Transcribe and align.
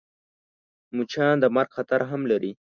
مچان 0.97 1.35
د 1.39 1.45
مرګ 1.55 1.69
خطر 1.77 2.01
هم 2.11 2.21
لري 2.31 2.51